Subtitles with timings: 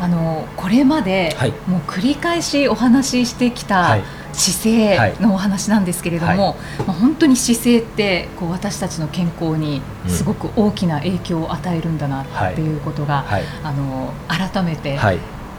[0.00, 3.98] あのこれまで、はい、もう繰り返しお話ししてきた、
[4.32, 12.68] 姿勢のお話なんですけれども、まあ、本当に姿勢ってこう私たちの健康にすごく大きな影響を与えるんだなってい。
[12.76, 13.24] うことが、
[13.62, 14.98] あの改めて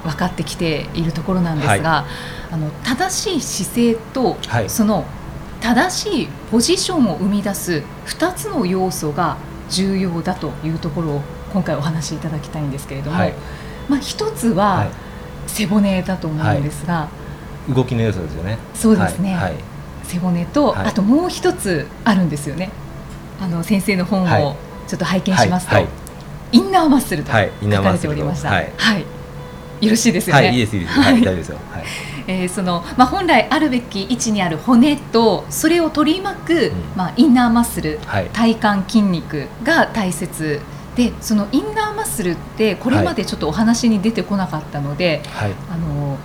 [0.03, 2.05] 分かってきているところなんですが、
[2.51, 4.37] あの正しい姿勢と、
[4.67, 5.05] その
[5.61, 9.37] 正しいポジションを生み出す2つの要素が
[9.69, 11.21] 重要だというところを
[11.53, 13.33] 今回お話しいただきたいんですけれども、はい、
[13.89, 14.87] まあ、一つは
[15.47, 17.09] 背骨だと思うんですが、は
[17.69, 18.57] い、動きの要素ですよね。
[18.73, 19.55] そうですね、はい、
[20.03, 22.69] 背骨と、あともう一つあるんですよね。
[23.41, 24.55] あの先生の本を
[24.87, 25.75] ちょっと拝見しますと、
[26.51, 29.05] インナーマッスルと書かれておりました、はい。
[29.81, 30.51] よろしいですよね。
[30.51, 30.55] い。
[30.55, 30.99] いですいいです。
[30.99, 31.57] はい、大丈夫ですよ。
[31.71, 31.83] はい。
[32.27, 40.59] えー、そのまあ本来あるべき位置にある骨とそれを取り巻く、うん、まあインナーマッスル、はい、体幹筋肉が大切
[40.99, 46.17] でそのインナーマッスルってこれまでちょっとお話に出てこなかったので、はい、あの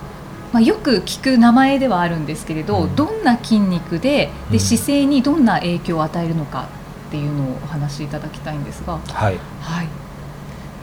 [0.51, 6.67] まあ、よく聞く名前ではあるんですけれど、うん、どんな筋肉でで姿勢にどんな影響を与えるのか
[7.07, 8.97] っていうのをお話しいただきたいんですが。
[8.97, 9.87] はい、はい。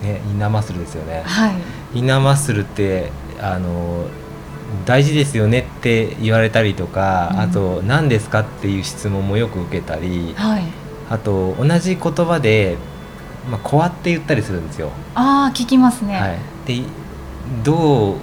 [0.03, 1.55] ね、インナーマッスルですよね、はい、
[1.95, 4.07] インナーマッスルってあの
[4.85, 10.65] 大事ですよねって言われたりとか、うん、あと何ですかっていう質問もよく受けたり、はい、
[11.09, 12.77] あと同じ言葉で
[13.51, 14.91] まあ、コアって言ったりするんですよ。
[15.15, 16.21] ああ聞きますね。
[16.21, 16.85] はい、で
[17.65, 18.17] どう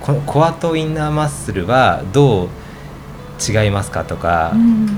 [0.00, 2.48] このコアとインナーマッスルはどう
[3.40, 4.88] 違いますかとか、うん、っ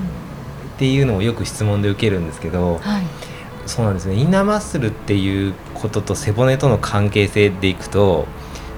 [0.79, 3.07] ていうのをよく質問で受けるんですけど、はい、
[3.67, 4.15] そうなんですね。
[4.15, 8.27] インナーマッスルっていうことと背骨との関係性でいくと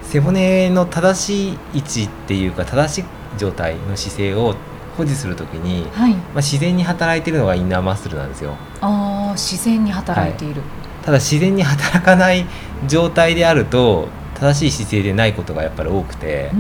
[0.03, 3.05] 背骨の正しい位置っていうか正しい
[3.39, 4.57] 状態の姿勢を
[4.97, 8.57] 保持するときに、はい、まあ、自然に働いているのがインナーマッスルなんですよ。
[8.81, 12.45] あ自然に働いている、はいただ自然に働かない
[12.87, 16.51] 状態であると正しい姿勢でないことがやっぱり多くて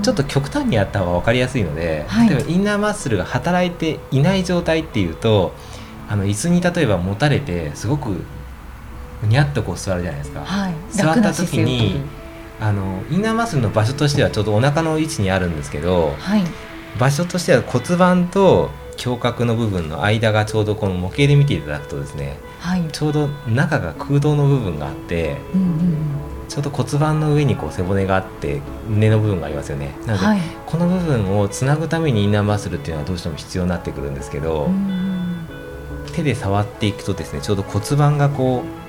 [0.00, 5.52] ちょっと極端にやった方が分かりやすいので、はい、例えばインナーマッスルが働いていない状態っていうと
[6.08, 8.24] あの椅子に例えば持たれてすごく
[9.22, 10.40] にゃっとこう座るじゃないですか。
[10.46, 12.00] はい、座った時に
[12.62, 16.42] あのインナーマッスルの場所としてはちょうどお腹の位置にあるんですけど、はい、
[16.98, 18.70] 場所としては骨盤と
[19.04, 25.96] 胸郭の部分の間がちょうどこの模型で見ていただくとですね、はい、ちょうど中が空洞の部分があって、うんうん、
[26.48, 29.94] ちょうど骨盤の上にこう背骨があって胸の部分がありますよね。
[30.06, 34.70] なので、はい、この部分をつなぐためにインナーマッスルっていうのはどうしても必要になってくるんですけど、
[36.14, 38.83] 手で触っていくとですねちょうど骨盤がこう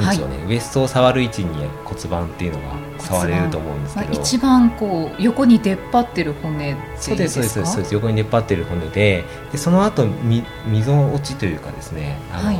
[0.00, 7.94] なんでしょうね、はい、ウエストを触る位置に骨盤っていうのが触れると思うんですけど、まあ、一番こう横に出っ張ってる骨そうですそうですそうです。
[7.94, 12.58] 横に出っ張ってる骨ででその後みみぞ落ちというかですねあの、はい、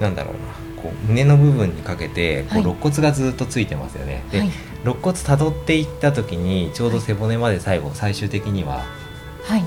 [0.00, 0.40] なんだろうな。
[0.82, 4.52] こう胸の部分にかけてこう肋骨がずっとついてますよね、はい、で
[4.82, 8.86] 肋骨たどっていった時にちょうど背骨まで最後最終的には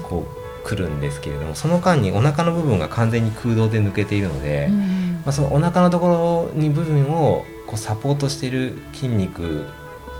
[0.09, 9.65] こう、くるんですけれどもその間にお腹の部分が完全に空洞で抜けているので、うん、まあ、そのお腹のところに部分をこうサポートしている筋肉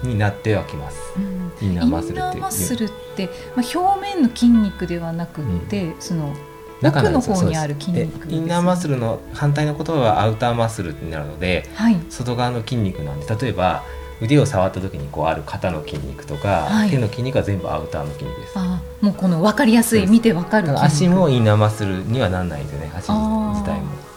[0.04, 0.98] になってはきます。
[1.18, 6.34] うん、インナーマッスルってマッスルって、まあ、表面の筋肉ではなくて、うん、その
[6.82, 13.84] 奥の方にある筋肉、ね、インナーマッスルの反対の言葉はアウターマッスルになるので、はい、外側の筋肉なんで例えば
[14.22, 18.54] 腕を触った時にこうある肩の筋肉とか、はい、手の筋肉は全部アウターの筋肉です。
[18.56, 22.92] あもうこの分かりやすい見て分かる足もインナーマッスルにはなんないんですよね。
[22.96, 24.13] 足自体も。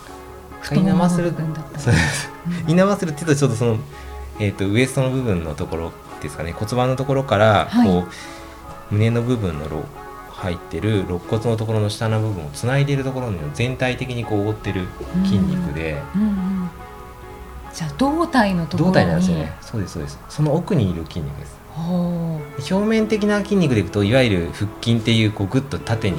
[0.74, 1.32] インナーマッスル
[1.78, 2.30] そうです。
[2.66, 3.78] インナーマッスルっていうとちょっとその、
[4.40, 8.04] えーと、ウエストの部分のところですかね骨盤のところからこう、はい、
[8.90, 9.66] 胸の部分の
[10.30, 14.86] 入ってる肋骨のところの下の部分をつないでいるところに全体的にこう覆ってる
[15.24, 16.02] 筋肉で。
[16.14, 16.70] うんうんうん。
[17.72, 19.52] じゃあ胴体のところに胴体なんですよね。
[19.60, 20.18] そうですそうです。
[20.28, 21.56] その奥にいる筋肉です。
[22.70, 26.16] 表面的な筋肉でいくといわゆる腹筋っていうこうグッと縦に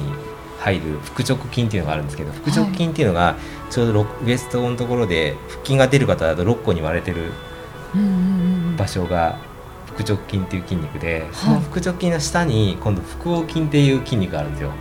[0.58, 3.36] 入る腹直筋っていうのがあるんですけど腹直筋っていうのが
[3.70, 7.32] ちょうどウエストのところで腹筋が出る方だと6個に割れてる
[8.76, 9.38] 場所が
[9.86, 14.72] 腹直筋っていう筋肉で、その腹直筋の下に今度腹横筋っていう筋肉があるんですよ、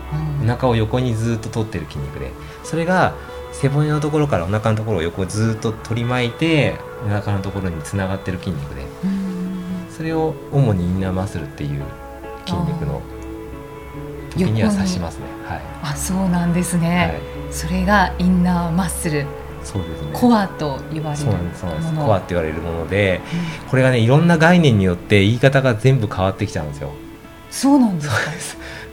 [0.43, 2.31] お腹を横にずっと取ってる筋肉で。
[2.63, 3.13] それが
[3.51, 6.75] 背骨のところからお腹のところを横ずっと取り巻いて
[7.05, 8.85] お腹のところにつながってる筋肉で。
[9.89, 11.81] それを主にインナーマッスルっていう
[12.45, 13.01] 筋肉の
[14.29, 15.36] 時には指しますね。
[15.47, 19.25] はい、あそうなんですね、はい、それがインナーマッスル。
[19.63, 21.31] そうですね、コアと言われるも
[21.93, 22.05] の。
[22.05, 23.21] コアって言われるもので、
[23.63, 26.91] うん、これがねいろんな概念によって言い方が全部変わってきちゃうんですよ。
[27.51, 28.15] そうなんですか？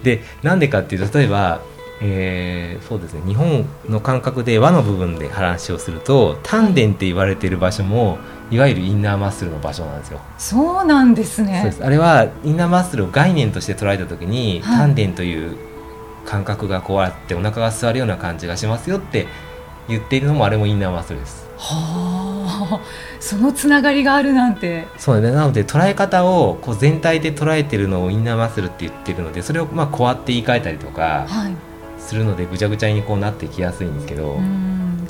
[0.02, 1.60] でなんでかっていうと例えば
[2.02, 3.22] えー、そうですね。
[3.24, 8.18] 日本の感覚で和の部分で話をすると丹田って言われている場所も
[8.50, 10.20] いわゆるインナーマッスルの場所なんですよ。
[10.36, 11.72] そうなんですね。
[11.80, 15.56] あれはインナーマッスルを概念として捉えた時に、はい、丹田という
[16.24, 19.26] 感覚がこうあってお腹が座るような感じがしますよって
[19.88, 21.44] 言っているのもあれもインナーマッスルです。
[21.56, 22.80] はあ
[23.20, 24.86] そのつながりがあるなんて。
[24.98, 25.30] そうね。
[25.30, 31.26] なので捉え方をこう全体で捉えてるのをインナーマッスルって言ってるのでそれをまあこうやって言い換えたりとか
[31.98, 34.38] するのでぐちゃぐちゃにこうなってきやすいんですけど、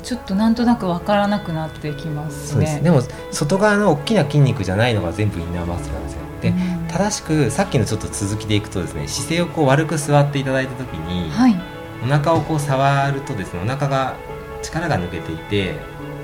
[0.03, 2.79] ちょっとなんとなく分からなくなってきますね。
[2.83, 3.01] でも
[3.31, 6.19] 外側の大きな筋肉じゃないのが全部インナーマッスルなんですよ。
[6.41, 6.53] で、
[6.95, 11.55] 正しくさっきのちょっと続きでいくとですね姿勢をこう悪く座っていただいた時に、はい、
[12.01, 14.15] お腹をこう触るとですねお腹が
[14.61, 15.75] 力が抜けていて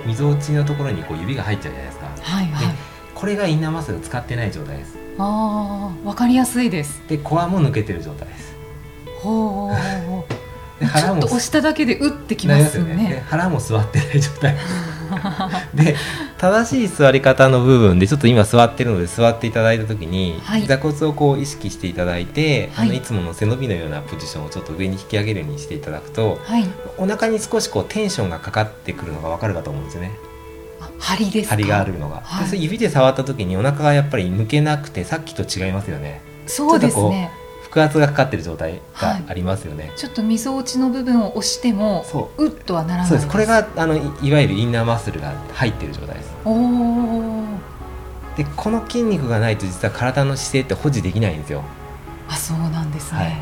[0.05, 2.73] みぞおちのところにこう指が入っちゃうじゃないですか、はいはい、で
[3.13, 4.97] これがインナーマッスルを使ってない状態です。
[5.19, 7.03] ああ分かりやすいです。
[7.07, 8.55] でコアも抜けてる状態です。
[9.19, 9.75] ほう
[10.81, 14.57] ちょっと押しただけでうってきますよね、ね、腹も座ってない状態。
[15.75, 15.95] で
[16.41, 26.65] 正しい座り方の部分でちょっと今座ってるので座っていただいた時に、はい、座骨をこう意識していただいて、はい、あのいつもの背伸びのようなポジションをちょっと上に引き上げるようにしていただくと、はい、
[26.97, 30.17] お腹に少しこうテンションがかかってくるのが分かるかと思うんですよね。
[30.97, 36.21] 張りです張りがあるのが、はい、指で触った時にお腹がやっぱり抜けなくてさっきと違いますよね。
[36.47, 37.31] そうですね
[37.71, 42.05] 腹圧がかかってる状態がありますよね、はい、ちょっとみそ落ちの部分を押しても
[42.37, 42.47] う。
[42.47, 43.09] っとはならない。
[43.09, 43.29] そうです。
[43.29, 46.31] これがあのいわゆるインナーマッスルが入ってる状態です。
[46.45, 46.51] お
[48.35, 51.63] でこの筋肉がないと実は体の姿勢って保持できないんですよ。
[52.27, 53.37] あそうなんですね、はい。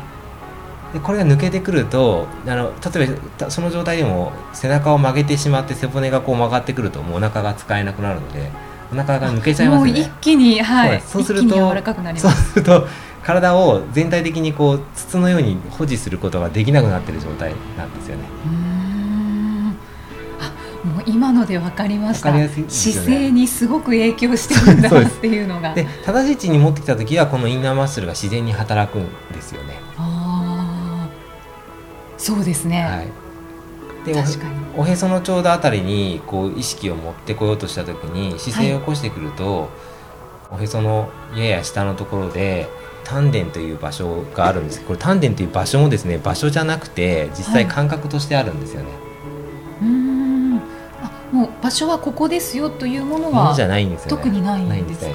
[0.94, 8.50] でこれが抜けてくるとあの例えばその状態でも背中を曲げてしまって背骨がこう曲がってくるともうお腹が使えなくなるので
[8.92, 9.92] お腹が抜けちゃいますね。
[9.92, 11.00] もう一気にはい。
[11.00, 11.32] そうす。
[11.32, 11.56] ると
[12.16, 12.88] そうすると
[13.22, 18.24] 体を全体的にこう筒のように保持することができなくなっている状態なんですよね。
[20.40, 20.52] あ
[20.86, 25.74] もう今ので分かりました、ね、姿勢にすごく影響してるんだ っていうのが。
[25.74, 29.80] で正しい位置に持ってきた時はこのインナーマッスルが自然に働くんですよね。
[29.98, 30.20] ああ
[32.20, 33.06] そうですね、はい、
[34.04, 34.14] で
[34.76, 39.68] おへそのちょうどあたりにこう意識を持ってこようとした時に姿勢を起こしてくると、はい、
[40.52, 42.68] おへそのやや下のところで
[43.10, 44.82] 丹田という場所があるんです。
[44.82, 48.94] これ丹田という場所もですね場所じゃなくて実際感覚としてあるんですよね、は
[49.82, 50.58] い、うん。
[51.02, 55.06] あもう場所はここですよというものはじゃないんですよ、ね、特にないんです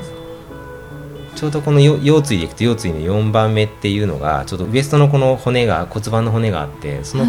[1.36, 7.26] ちょうどこの腰椎でいくと腰椎の4番目っていうのがちょっとウエストのこの骨が骨盤の骨があってその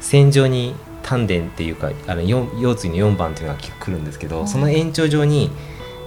[0.00, 5.50] 線上に丹田っていうかあの腰椎の4番っていうのが来るんですけど、その延長上に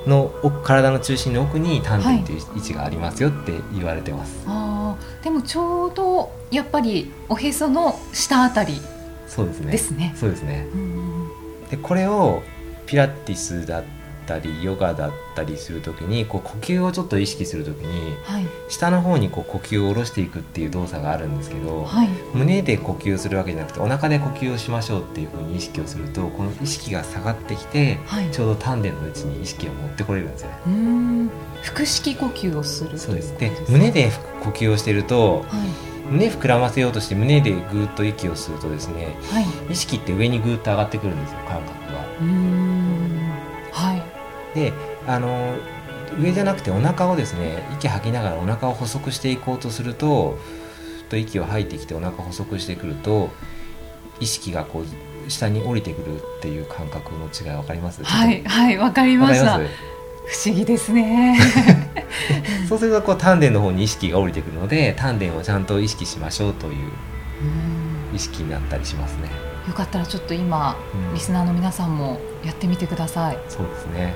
[0.08, 0.34] の
[0.64, 8.80] 体の中心の奥に丹田という位置がありますよって言われてます、はい、あでもちょうどやっぱりおへその下あたり
[9.28, 9.72] そうですね。
[9.72, 10.14] ですね。
[10.16, 10.68] そうですね。
[11.70, 12.42] でこれを
[12.86, 13.84] ピラティスだっ
[14.28, 31.30] たりヨガだったりする時にこう呼吸をちょっと意識する時に、はい、下の方にこう呼吸を下ろしていくっていう動作があるんですけど、はい、胸で呼吸するわけじゃなくてお腹で呼吸をしましょうっていうふうに意識をするとこの意識が下がってきて、はい、ちょうど丹田の位置に意識を持ってこれるんですよね。
[31.64, 33.38] 腹式呼吸をするそうです。
[33.38, 34.12] で胸で
[34.44, 35.46] 呼吸をしてると、
[36.10, 42.87] 胸膨らませようとして胸でぐーっと息をするとですね、はい、意識って上にぐーっと上がってくるんですよ感覚が。
[44.62, 44.74] はい、で
[45.08, 45.56] あの
[46.20, 50.38] 上じゃなくてお腹をですね息吐きながらお腹を細くしていこうとすると
[51.10, 53.30] と息を吐いてきてお腹細くしてくると
[54.20, 54.84] 意識がこ
[55.28, 58.04] う下に降りてくるっていう感覚の違い分かります？
[58.04, 59.60] はいはい分かりました。
[59.60, 59.62] 不
[60.46, 61.40] 思議ですね。
[62.68, 66.92] そうするとこう丹田の方に意識が降りてくるので丹田をちゃんと意識しましょうという
[68.14, 69.30] 意識になったりしますね。
[69.68, 73.38] よかったらちょっと今、うん、リスナーの皆さんもやってみてください。
[73.50, 74.14] そうですね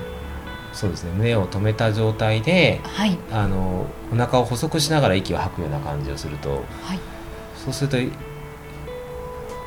[0.72, 1.12] そうですね。
[1.12, 6.50] 胸を止めた状態で、はい、あのお腹を細くしながら息を吐くような感じをすると、
[6.82, 6.98] はい、
[7.56, 8.10] そうすると意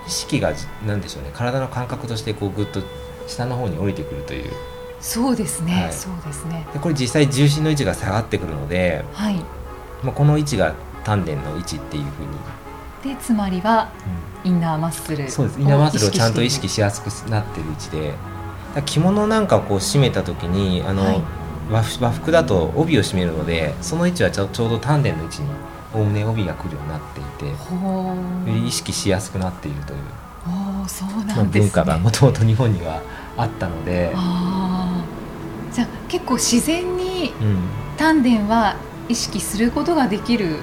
[0.07, 0.53] 識が
[0.85, 1.29] 何でしょうね。
[1.33, 2.81] 体の感覚としてこうぐっと
[3.27, 4.51] 下の方に降りてくるという。
[5.00, 6.65] そうですね、はい、そうですね。
[6.74, 9.35] でこれ実際重心の位置が下がってくるので、はい、
[10.03, 13.15] まあ、この位置が丹田の位置っていうふうに。
[13.15, 13.91] でつまりは、
[14.43, 15.59] インナーマッスルそうです。
[15.59, 18.13] インナーマッスルをちゃんと意識しやすくなってる位置で
[18.84, 21.22] 着物なんかをこう締めた時にあの、はい、
[21.70, 25.50] 和服だと帯を締めるのでその位置はちょちょうど丹田の位置に
[25.94, 27.55] おおむね帯が来るようになっていてよ
[28.48, 30.00] り意識しやすくなっているという。
[30.88, 33.01] そうなん、ね、文化がもともと日本には
[33.38, 34.12] あったので。
[35.72, 37.34] じゃあ結構自然に
[37.98, 38.77] 丹田は
[39.10, 40.60] 意識することができる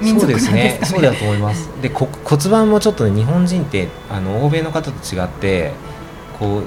[0.00, 1.68] 民族なんですかね、ね、そうだと思います。
[1.80, 2.10] で骨
[2.50, 5.72] 盤もちょっとね日本人ってあの欧米の方と違って
[6.38, 6.64] こう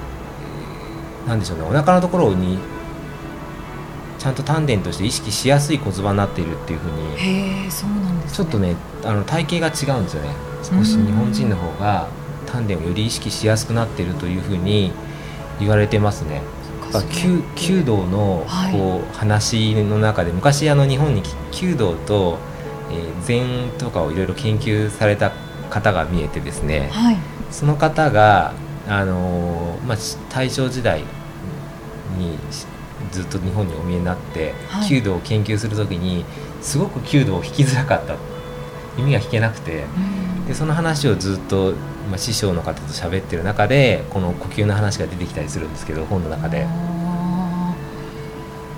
[1.28, 1.66] なんでしょうね。
[1.66, 2.60] お腹のところに
[4.20, 10.30] ちゃんと丹田として意識しやすい骨盤になっているっていうふうにへそうなんです、ね、ちょっとねあの体型が違うんですよね。
[10.64, 12.08] 少し日本人の方が
[12.46, 14.94] 丹田をより意識しやすくなっているというふうに
[15.60, 16.42] 言われてますね。
[17.56, 22.38] 弓道のこう話の中で昔あの日本に弓道と、
[22.92, 25.32] えー、禅とかをいろいろ研究された
[25.70, 27.18] 方が見えてですね、はい、
[27.50, 28.54] その方が、
[28.88, 29.98] あのー、まあ、
[30.30, 31.02] 大正時代
[32.18, 32.38] に
[33.12, 36.26] ずっと日本にお見えになって、はい、弓道を研究する時に
[36.62, 38.16] すごく弓道を弾きづらかった。
[38.98, 39.86] 弓が弾けなくて、
[40.48, 41.74] でその話をずっと、
[42.10, 46.68] まあ、師匠の方と喋ってる中でこの呼吸の話が出てきたりするんですけど本の中で。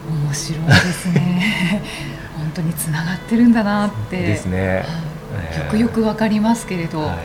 [0.08, 1.82] 面白いですね。
[2.38, 4.18] 本当につながってるんだなって。
[4.18, 4.86] ですね、
[5.58, 7.18] よくよくわかりますけれど、はい、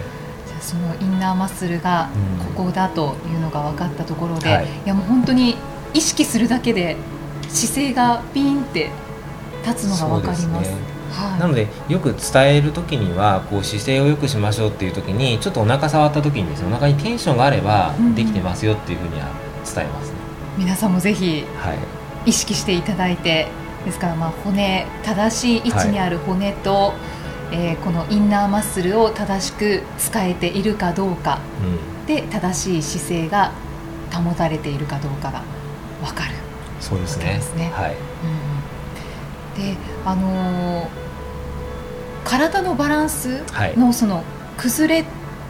[0.61, 2.11] そのインナーマッスルが
[2.57, 5.57] ここだというのが分かったところで、うんはい、いやもう本当に
[5.95, 6.97] 意識するだけで
[7.49, 8.91] 姿勢がピンって
[9.67, 10.71] 立つのが分かります。
[11.11, 19.29] はい、なのでよく伝える時にはこう姿勢を良くしましょうっていう時にちょっとお腹触った時にですねお腹にテンションがあればできてますよっていうふうには
[19.65, 20.13] 伝えます。
[20.13, 20.17] ね。
[20.59, 21.45] うん、皆さんもぜひ
[22.27, 23.49] 意識していただいて、
[23.85, 26.95] ですからまあ骨正しい位置にある骨と、はい、
[27.53, 33.53] えー、このインナーマッスルを正しく使えているかどうか、うん、で正しい姿勢が
[34.13, 35.43] 保たれているかどうかが
[36.03, 36.35] 分かる。
[36.81, 37.25] そうですね。
[37.25, 37.71] ですね。
[37.75, 37.97] はい、
[39.57, 40.89] うん、であのー、
[42.25, 43.43] 体のバランス
[43.77, 44.25] のその
[44.57, 45.05] 崩れっ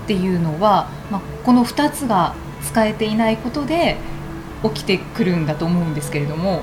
[0.07, 3.97] ていうのは、まあ、この2つが使えていないことで
[4.63, 6.63] 起きてくるんだと思うんですけれども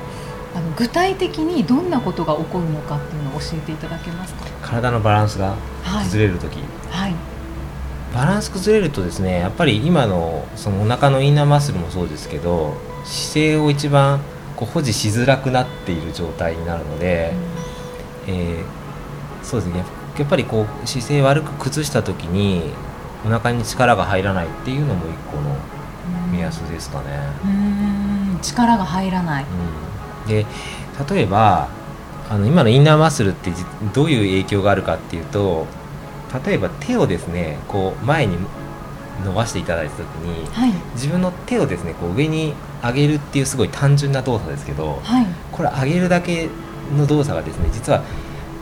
[0.58, 4.46] あの具体的にどんなことが起こるのかっていうのを教えていただけますか？
[4.64, 5.56] 体のバランスが
[6.04, 6.58] 崩れる時、
[6.90, 7.16] はい、はい、
[8.16, 12.74] バランス崩れるとですねやっぱり今のそのお腹のインナーマッスルもそうですけど
[13.06, 14.20] 姿勢を一番
[14.56, 17.34] こう保持しづらくなっている状態になるので、
[18.28, 19.84] うん、えー、そうですね。
[20.18, 22.74] やっぱりこう姿勢悪く崩した時に
[23.24, 25.56] お腹に力が入らないっていうのも一個の
[26.32, 27.06] 目安ですかね。
[27.46, 28.40] うん。
[28.42, 29.50] 力が入らない、うん、
[30.28, 30.46] で
[31.10, 31.70] 例えば
[32.30, 33.52] あの今のインナーマッスルって
[33.94, 35.66] どういう影響があるかっていうと
[36.46, 38.38] 例えば手をですねこう前に
[39.24, 42.54] 伸ばしていただいた時に、はい、自分の手をですねこう上に
[42.84, 46.50] 上げるっていうすごい単純な動作ですけど、はい、これ上げるだけ
[46.96, 48.04] の動作がですね実は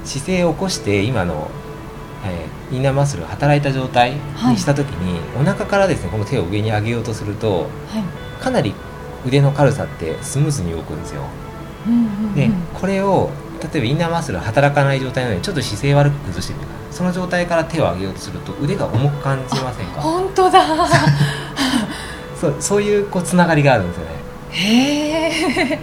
[0.04, 1.50] 姿勢を起こして今の
[2.28, 8.74] えー、インナーマッスルが働いた状態にした時に、はい、お腹からですねこの手を上に上げようとすると、はい、かなり
[9.26, 11.24] 腕の軽さってスムーズに動くんですよ。
[12.36, 13.30] でこれを
[13.62, 20.02] 例えばインナーマッスルが働かない状態なのにちょっと姿勢悪く崩してみるその状態から手を上げようとすると腕が重く感じませんか？
[20.02, 20.62] 本当だ。
[22.40, 24.12] そうそういうこうつながりがあるんですよね。
[24.52, 25.32] へ
[25.74, 25.80] え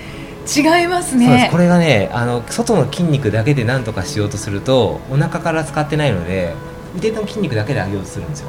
[0.80, 1.49] 違いますね。
[1.52, 6.54] これがねあの外の筋肉だけで何とかしようとするとお腹から使ってないので
[6.97, 8.49] 腕の筋肉だけで上げようとするんですよ。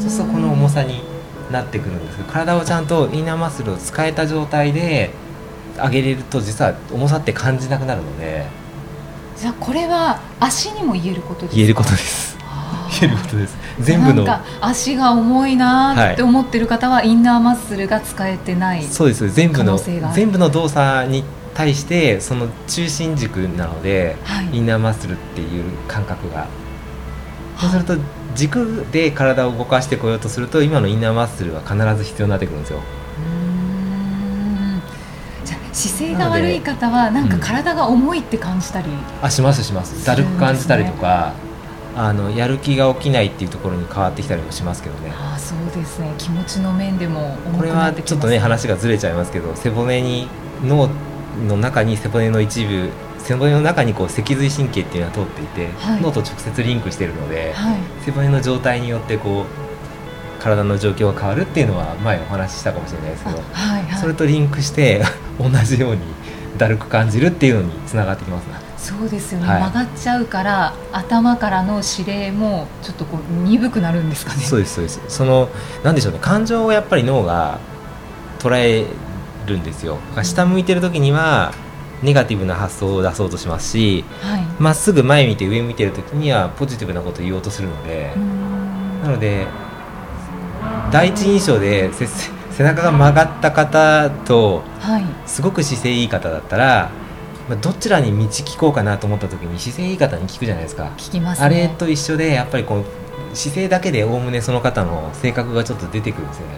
[0.00, 1.02] そうするとこの重さに
[1.50, 2.18] なってくるんです。
[2.18, 5.10] けど体をちゃんとインナーマッスルを使えた状態で
[5.80, 8.46] 上げれると実は重さって感じなくなるので。
[9.36, 11.56] じゃあこれは足にも言えることですか？
[11.56, 12.36] 言えることです。
[13.00, 13.56] 言えることです。
[13.80, 14.26] 全部の。
[14.60, 19.30] 足が重いなって思ってる方はインナーマッスルが使えてないそうです。
[19.30, 19.78] 全部の
[20.12, 26.46] 全部の動作に対してその中心軸なので、はい、インナーマッスルっていう感覚が。
[27.58, 27.96] そうすると
[28.34, 32.80] 軸で体を動かしてこようとすると今のインナーマッスルは必ず必要になってくるんですよ。
[35.72, 40.04] 姿勢が悪い方はなんか体が重いって感じたり、うん、あしますします。
[40.04, 41.32] だるく感じたりとか、
[41.96, 45.12] あのやる気が起きないっていうところに変わってきたりもしますけどね。
[45.14, 46.12] あそうですね。
[46.18, 50.28] 気持ちの面でも、これはちょっとね話がずれちゃいますけど背骨に
[50.64, 50.88] 脳
[51.48, 59.69] の中に背骨の一部背骨の中にこう脊髄神経っていうのは通っていて、はい、脳と直接リンクしているので、はい、背骨の状態によってこう
[60.40, 65.02] 体の状況が変わるっていうのは前お話ししたかもしれないですけど、はいはい、それとリンクして
[65.38, 66.00] 同じように
[66.58, 68.54] だるく感じるっていうのにつながってきますね。
[68.76, 74.42] そうですよね、はい、曲がっちゃうから頭からの指令もちょっとこう鈍くなるんですかね。
[74.42, 75.00] そうですそうです。
[75.08, 75.48] その
[75.84, 76.18] なんでしょうね。
[76.20, 77.58] 感情をやっぱり脳が
[78.38, 78.86] 捉え
[79.46, 79.98] るんですよ。
[80.22, 81.52] 下向いてる時には
[82.02, 84.04] ネガティブな発想を出そうとしますし
[84.58, 88.12] ま、はい、っすぐ前見て上見てる時にはポジティブなことを言おうとするので
[89.02, 89.46] なので
[90.90, 94.62] 第一印象で背中が曲がった方と、
[95.26, 96.90] すごく姿勢いい方だったら、
[97.48, 102.84] まあ、どちらに道聞こうかなと思った時に姿勢いい方に聞くじゃないですか聞きます、ね、あれと一緒でやっぱりこ
[103.32, 106.54] う姿勢だけでおおむねその方の性格がちょっと出てくるんですよね。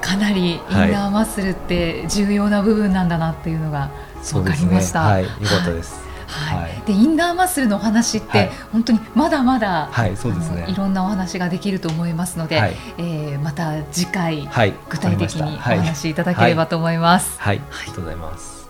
[0.00, 3.90] かなりインナーマッスルって重要な部分なんだなっていうのが
[4.22, 5.00] 分かりました。
[5.00, 6.05] はい、よかったです。
[6.26, 10.66] はい、でインナーマッスルのお話って、はい、本当にまだまだ、はい、そうですね。
[10.68, 17.40] いろんなお話ができると思いますので、はい、えー、また次回、はい、具体的にお話しいただければと思います。
[17.40, 18.68] はい、ありがとうございます。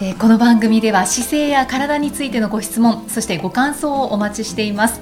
[0.00, 5.00] えー、この番組では姿勢や体についてのご質問そしてご感想をお待ちしています。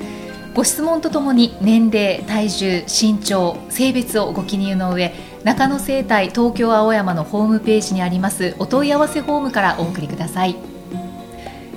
[0.57, 5.13] ご質問とともに年齢体重身長性別をご記入の上
[5.45, 10.76] 中野生態東京青山のホームページにありますお問い合わせフォームからお送りください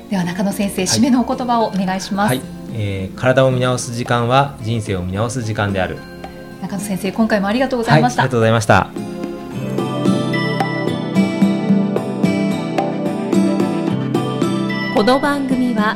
[0.09, 2.41] では中野先生、締めのお言葉をお願いします、はい、
[2.73, 5.97] えー、体を見直す時間は人生を見直す時間である。
[6.63, 8.89] 中野先生今回もありがとうございました、はい、ありがとうございました。
[14.95, 15.95] この番組は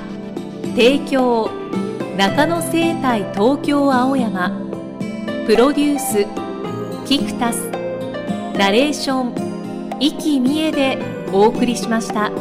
[0.75, 1.49] 提供
[2.15, 4.51] 中野生態東京青山
[5.47, 6.25] プロデュース
[7.05, 7.67] キクタス
[8.57, 10.99] ナレーション生きみえで
[11.33, 12.31] お送りしました。